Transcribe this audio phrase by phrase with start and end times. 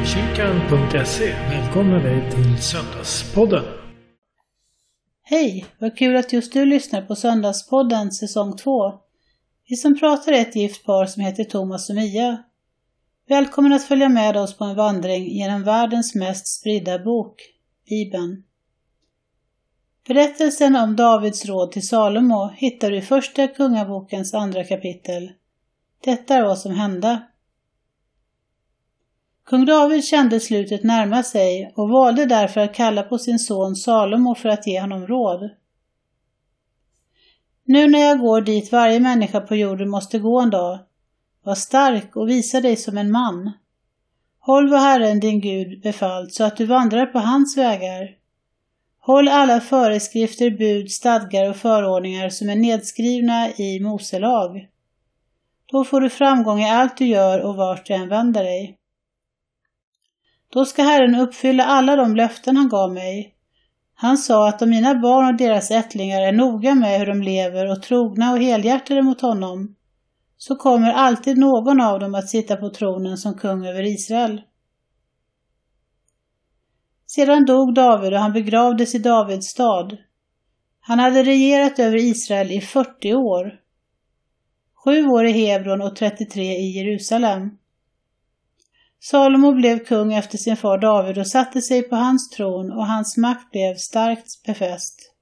[0.00, 3.64] Pingstkyrkan.se välkomnar dig till Söndagspodden.
[5.22, 5.66] Hej!
[5.78, 8.92] Vad kul att just du lyssnar på Söndagspodden säsong 2.
[9.68, 12.42] Vi som pratar är ett gift par som heter Thomas och Mia.
[13.28, 17.42] Välkommen att följa med oss på en vandring genom världens mest spridda bok,
[17.88, 18.42] Bibeln.
[20.08, 25.32] Berättelsen om Davids råd till Salomo hittar du i Första Kungabokens andra kapitel.
[26.04, 27.20] Detta är vad som hände.
[29.50, 34.34] Kung David kände slutet närma sig och valde därför att kalla på sin son Salomo
[34.34, 35.50] för att ge honom råd.
[37.64, 40.78] Nu när jag går dit varje människa på jorden måste gå en dag,
[41.42, 43.52] var stark och visa dig som en man.
[44.40, 48.10] Håll vad Herren din Gud befallt så att du vandrar på hans vägar.
[49.00, 54.68] Håll alla föreskrifter, bud, stadgar och förordningar som är nedskrivna i Mose lag.
[55.66, 58.79] Då får du framgång i allt du gör och vart du än vänder dig.
[60.52, 63.34] Då ska Herren uppfylla alla de löften han gav mig.
[63.94, 67.70] Han sa att om mina barn och deras ättlingar är noga med hur de lever
[67.70, 69.76] och trogna och helhjärtade mot honom,
[70.36, 74.42] så kommer alltid någon av dem att sitta på tronen som kung över Israel.
[77.06, 79.96] Sedan dog David och han begravdes i Davids stad.
[80.80, 83.60] Han hade regerat över Israel i 40 år.
[84.84, 87.59] Sju år i Hebron och 33 i Jerusalem.
[89.02, 93.16] Salomo blev kung efter sin far David och satte sig på hans tron och hans
[93.16, 95.12] makt blev starkt befäst.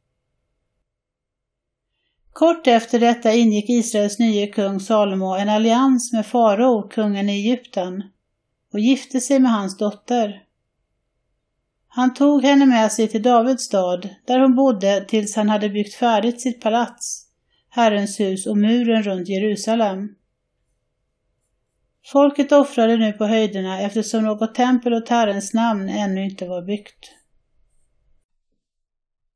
[2.32, 8.02] Kort efter detta ingick Israels nye kung Salomo en allians med farao, kungen i Egypten,
[8.72, 10.42] och gifte sig med hans dotter.
[11.88, 15.94] Han tog henne med sig till Davids stad, där hon bodde tills han hade byggt
[15.94, 17.26] färdigt sitt palats,
[17.68, 20.14] Herrens hus och muren runt Jerusalem.
[22.12, 27.14] Folket offrade nu på höjderna eftersom något tempel åt Herrens namn ännu inte var byggt.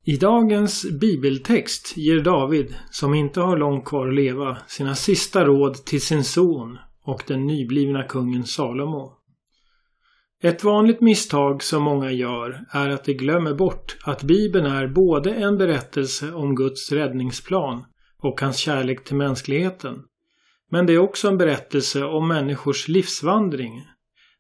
[0.05, 5.75] I dagens bibeltext ger David, som inte har långt kvar att leva, sina sista råd
[5.75, 9.13] till sin son och den nyblivna kungen Salomo.
[10.43, 15.35] Ett vanligt misstag som många gör är att de glömmer bort att Bibeln är både
[15.35, 17.85] en berättelse om Guds räddningsplan
[18.19, 20.03] och hans kärlek till mänskligheten
[20.73, 23.87] men det är också en berättelse om människors livsvandring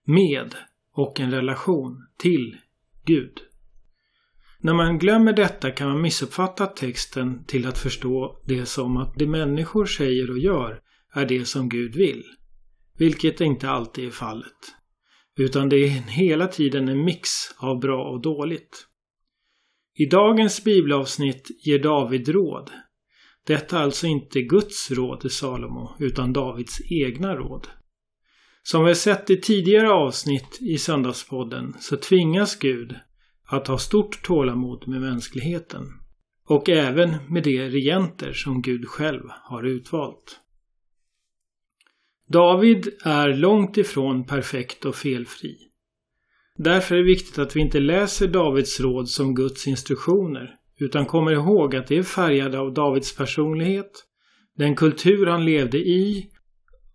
[0.06, 0.54] med
[0.92, 2.56] och en relation till
[3.04, 3.32] Gud.
[4.60, 9.26] När man glömmer detta kan man missuppfatta texten till att förstå det som att det
[9.26, 10.80] människor säger och gör
[11.14, 12.24] är det som Gud vill.
[12.98, 14.74] Vilket inte alltid är fallet.
[15.38, 17.28] Utan det är hela tiden en mix
[17.58, 18.86] av bra och dåligt.
[19.94, 22.70] I dagens bibelavsnitt ger David råd
[23.46, 27.68] detta är alltså inte Guds råd till Salomo utan Davids egna råd.
[28.62, 32.94] Som vi sett i tidigare avsnitt i Söndagspodden så tvingas Gud
[33.46, 35.82] att ha stort tålamod med mänskligheten.
[36.44, 40.40] Och även med de regenter som Gud själv har utvalt.
[42.28, 45.56] David är långt ifrån perfekt och felfri.
[46.56, 51.32] Därför är det viktigt att vi inte läser Davids råd som Guds instruktioner utan kommer
[51.32, 54.04] ihåg att det är färgade av Davids personlighet,
[54.56, 56.26] den kultur han levde i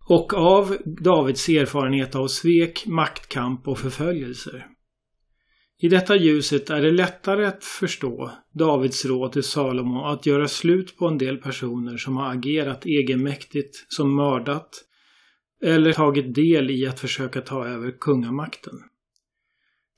[0.08, 4.66] och av Davids erfarenhet av svek, maktkamp och förföljelser.
[5.80, 10.96] I detta ljuset är det lättare att förstå Davids råd till Salomo att göra slut
[10.96, 14.84] på en del personer som har agerat egenmäktigt, som mördat
[15.62, 18.74] eller tagit del i att försöka ta över kungamakten.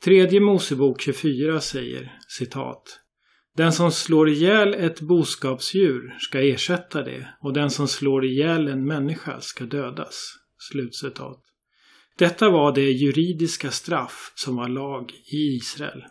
[0.05, 3.01] Tredje Mosebok 24 säger citat
[3.57, 8.87] den som slår ihjäl ett boskapsdjur ska ersätta det och den som slår ihjäl en
[8.87, 10.37] människa ska dödas.
[10.71, 11.41] Slutcitat.
[12.19, 16.05] Detta var det juridiska straff som var lag i Israel.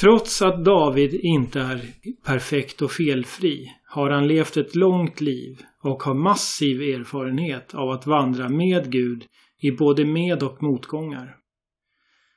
[0.00, 1.80] Trots att David inte är
[2.24, 8.06] perfekt och felfri har han levt ett långt liv och har massiv erfarenhet av att
[8.06, 9.24] vandra med Gud
[9.62, 11.36] i både med och motgångar.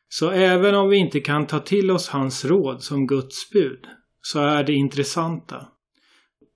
[0.10, 3.88] Så även om vi inte kan ta till oss hans råd som Guds bud
[4.22, 5.68] så är det intressanta.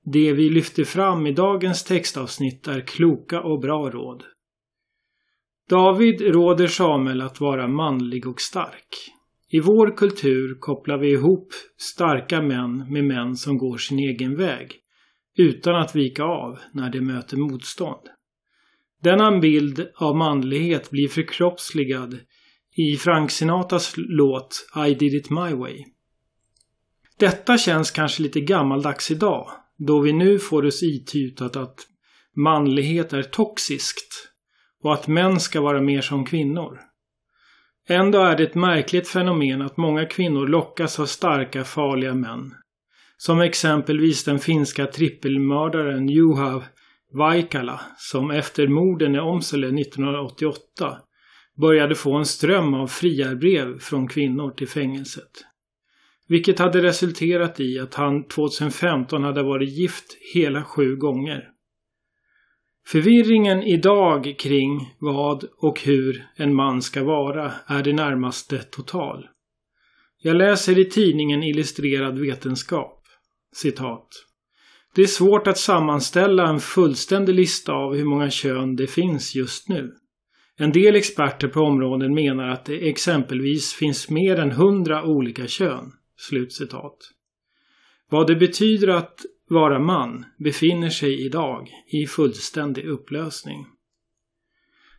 [0.06, 4.24] Det vi lyfter fram i dagens textavsnitt är kloka och bra råd.
[5.70, 8.88] David råder Samuel att vara manlig och stark.
[9.50, 14.80] I vår kultur kopplar vi ihop starka män med män som går sin egen väg
[15.38, 18.08] utan att vika av när de möter motstånd.
[19.04, 22.20] Denna bild av manlighet blir förkroppsligad
[22.76, 25.84] i Frank Sinatas låt I did it my way.
[27.20, 31.76] Detta känns kanske lite gammaldags idag, då vi nu får oss itutat att
[32.36, 34.30] manlighet är toxiskt
[34.84, 36.80] och att män ska vara mer som kvinnor.
[37.88, 42.54] Ändå är det ett märkligt fenomen att många kvinnor lockas av starka, farliga män.
[43.18, 46.64] Som exempelvis den finska trippelmördaren Juha
[47.14, 50.98] Vaikala som efter morden i Omsele 1988
[51.62, 55.32] började få en ström av friarbrev från kvinnor till fängelset.
[56.28, 61.50] Vilket hade resulterat i att han 2015 hade varit gift hela sju gånger.
[62.88, 69.28] Förvirringen idag kring vad och hur en man ska vara är det närmaste total.
[70.22, 73.00] Jag läser i tidningen Illustrerad vetenskap.
[73.56, 74.08] Citat.
[74.96, 79.70] Det är svårt att sammanställa en fullständig lista av hur många kön det finns just
[79.70, 79.94] nu.
[80.60, 85.92] En del experter på områden menar att det exempelvis finns mer än hundra olika kön.
[86.18, 86.98] Slutcitat.
[88.10, 89.20] Vad det betyder att
[89.50, 93.66] vara man befinner sig idag i fullständig upplösning.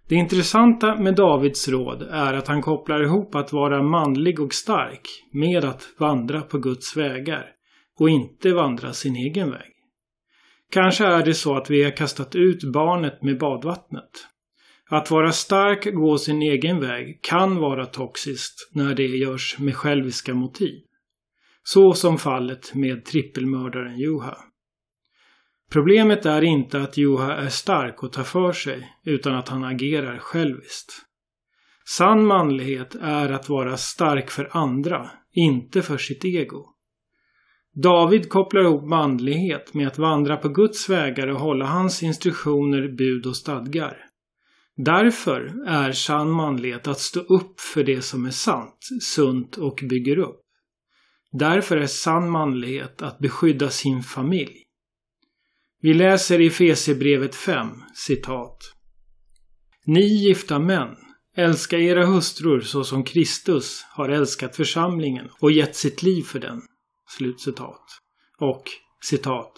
[0.08, 5.08] Det intressanta med Davids råd är att han kopplar ihop att vara manlig och stark
[5.32, 7.46] med att vandra på Guds vägar
[7.98, 9.70] och inte vandra sin egen väg.
[10.72, 14.10] Kanske är det så att vi har kastat ut barnet med badvattnet.
[14.94, 20.34] Att vara stark, gå sin egen väg kan vara toxiskt när det görs med själviska
[20.34, 20.80] motiv.
[21.62, 24.36] Så som fallet med trippelmördaren Juha.
[25.72, 30.18] Problemet är inte att Juha är stark och tar för sig, utan att han agerar
[30.18, 30.92] själviskt.
[31.96, 36.64] Sann manlighet är att vara stark för andra, inte för sitt ego.
[37.82, 43.26] David kopplar ihop manlighet med att vandra på Guds vägar och hålla hans instruktioner, bud
[43.26, 44.13] och stadgar.
[44.76, 50.18] Därför är sann manlighet att stå upp för det som är sant, sunt och bygger
[50.18, 50.40] upp.
[51.32, 54.62] Därför är sann manlighet att beskydda sin familj.
[55.80, 58.58] Vi läser i Fesebrevet 5, citat.
[59.86, 60.96] Ni gifta män,
[61.36, 66.62] älska era hustrur så som Kristus har älskat församlingen och gett sitt liv för den.
[67.08, 67.84] Slutcitat.
[68.38, 68.62] Och
[69.04, 69.52] citat.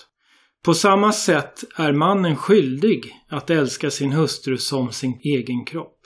[0.67, 6.01] På samma sätt är mannen skyldig att älska sin hustru som sin egen kropp.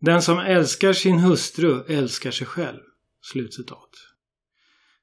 [0.00, 2.80] Den som älskar sin hustru älskar sig själv.
[3.20, 3.90] Slutcitat.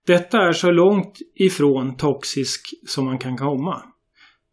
[0.08, 3.84] Detta är så långt ifrån toxisk som man kan komma.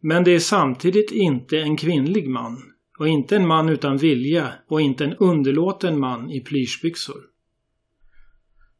[0.01, 2.63] Men det är samtidigt inte en kvinnlig man
[2.99, 7.23] och inte en man utan vilja och inte en underlåten man i plyschbyxor.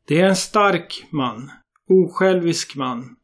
[0.07, 1.51] Det är en stark man,
[1.89, 3.17] osjälvisk man,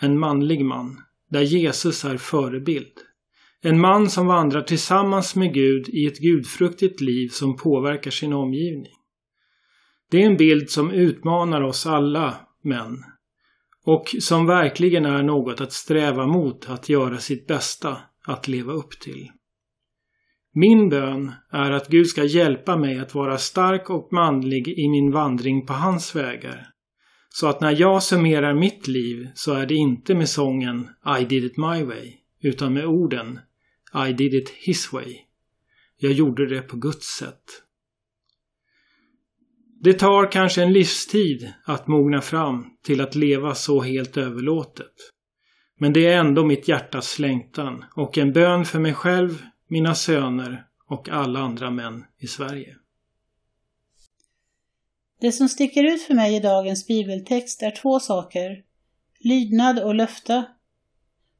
[0.00, 2.92] en manlig man, där Jesus är förebild.
[3.62, 8.92] En man som vandrar tillsammans med Gud i ett gudfruktigt liv som påverkar sin omgivning.
[10.10, 13.04] Det är en bild som utmanar oss alla män
[13.84, 17.96] och som verkligen är något att sträva mot att göra sitt bästa
[18.26, 19.30] att leva upp till.
[20.54, 25.12] Min bön är att Gud ska hjälpa mig att vara stark och manlig i min
[25.12, 26.66] vandring på hans vägar.
[27.40, 30.88] Så att när jag summerar mitt liv så är det inte med sången
[31.20, 33.40] I did it my way utan med orden
[34.08, 35.16] I did it his way.
[35.96, 37.44] Jag gjorde det på Guds sätt.
[39.80, 44.94] Det tar kanske en livstid att mogna fram till att leva så helt överlåtet.
[45.78, 50.64] Men det är ändå mitt hjärtas längtan och en bön för mig själv, mina söner
[50.88, 52.76] och alla andra män i Sverige.
[55.20, 58.62] Det som sticker ut för mig i dagens bibeltext är två saker.
[59.20, 60.44] Lydnad och löfte.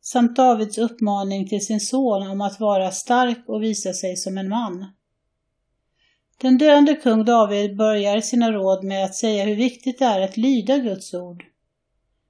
[0.00, 4.48] Samt Davids uppmaning till sin son om att vara stark och visa sig som en
[4.48, 4.86] man.
[6.40, 10.36] Den döende kung David börjar sina råd med att säga hur viktigt det är att
[10.36, 11.44] lyda Guds ord.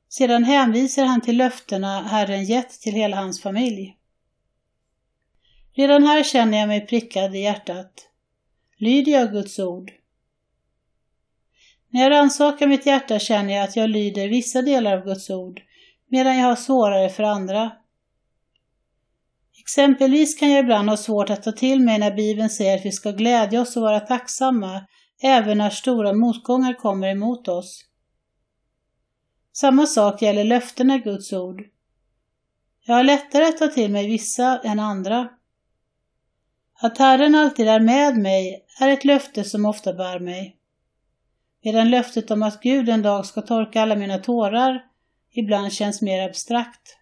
[0.09, 3.97] Sedan hänvisar han till löftena Herren gett till hela hans familj.
[5.75, 8.09] Redan här känner jag mig prickad i hjärtat.
[8.76, 9.93] Lyder jag Guds ord?
[11.90, 15.61] När jag rannsakar mitt hjärta känner jag att jag lyder vissa delar av Guds ord,
[16.11, 17.73] medan jag har svårare för andra.
[19.61, 22.92] Exempelvis kan jag ibland ha svårt att ta till mig när Bibeln säger att vi
[22.92, 24.87] ska glädja oss och vara tacksamma
[25.23, 27.85] även när stora motgångar kommer emot oss.
[29.52, 31.62] Samma sak gäller löftena i Guds ord.
[32.87, 35.28] Jag har lättare att ta till mig vissa än andra.
[36.80, 40.58] Att Herren alltid är med mig är ett löfte som ofta bär mig.
[41.69, 44.85] Medan löftet om att Gud en dag ska torka alla mina tårar
[45.33, 46.97] ibland känns mer abstrakt.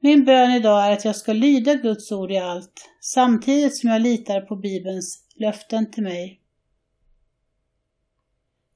[0.00, 4.02] Min bön idag är att jag ska lyda Guds ord i allt, samtidigt som jag
[4.02, 6.40] litar på Bibelns löften till mig.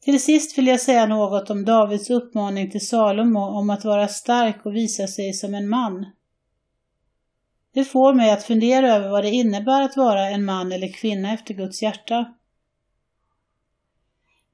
[0.00, 4.66] Till sist vill jag säga något om Davids uppmaning till Salomo om att vara stark
[4.66, 6.06] och visa sig som en man.
[7.74, 11.32] Det får mig att fundera över vad det innebär att vara en man eller kvinna
[11.32, 12.34] efter Guds hjärta.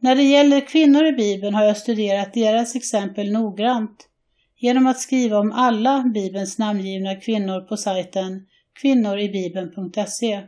[0.04, 4.08] När det gäller kvinnor i Bibeln har jag studerat deras exempel noggrant
[4.56, 8.46] genom att skriva om alla Bibelns namngivna kvinnor på sajten
[8.80, 10.42] kvinnoribibeln.se.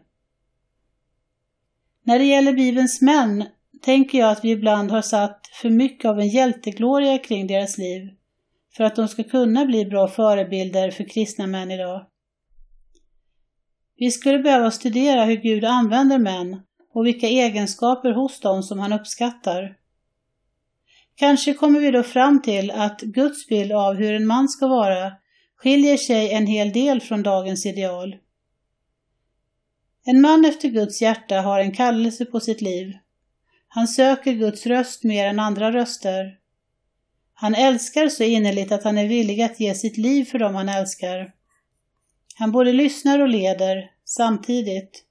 [2.02, 3.44] När det gäller Bibelns män
[3.82, 8.08] tänker jag att vi ibland har satt för mycket av en hjältegloria kring deras liv
[8.76, 12.06] för att de ska kunna bli bra förebilder för kristna män idag.
[13.96, 16.60] Vi skulle behöva studera hur Gud använder män
[16.96, 19.76] och vilka egenskaper hos dem som han uppskattar.
[21.14, 25.12] Kanske kommer vi då fram till att Guds bild av hur en man ska vara
[25.56, 28.16] skiljer sig en hel del från dagens ideal.
[30.04, 32.92] En man efter Guds hjärta har en kallelse på sitt liv.
[33.68, 36.38] Han söker Guds röst mer än andra röster.
[37.34, 40.68] Han älskar så innerligt att han är villig att ge sitt liv för dem han
[40.68, 41.32] älskar.
[42.34, 45.05] Han både lyssnar och leder samtidigt.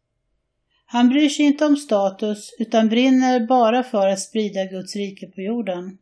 [0.86, 5.42] Han bryr sig inte om status utan brinner bara för att sprida Guds rike på
[5.42, 5.98] jorden.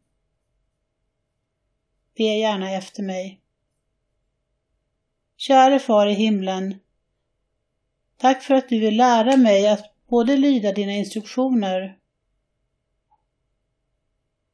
[2.17, 3.41] Be gärna efter mig.
[5.37, 6.75] Käre Far i himlen.
[8.17, 11.97] Tack för att du vill lära mig att både lyda dina instruktioner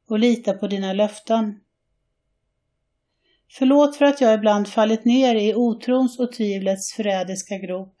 [0.08, 1.60] och lita på dina löften.
[3.48, 7.99] Förlåt för att jag ibland fallit ner i otrons och tvivlets förrädiska grop.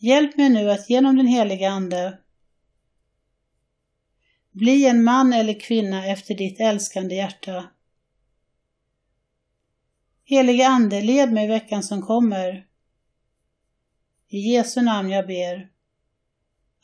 [0.00, 2.18] Hjälp mig nu att genom den heliga Ande
[4.50, 7.70] bli en man eller kvinna efter ditt älskande hjärta.
[10.24, 12.66] Helige Ande, led mig veckan som kommer.
[14.28, 15.68] I Jesu namn jag ber.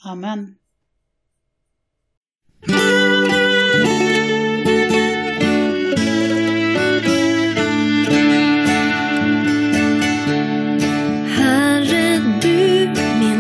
[0.05, 0.57] Amen.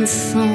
[0.04, 0.53] chanson